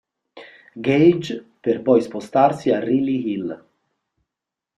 Gage, 0.85 1.39
per 1.59 1.83
poi 1.83 2.01
spostarsi 2.01 2.71
a 2.71 2.79
Reilly 2.79 3.23
Hill. 3.33 3.63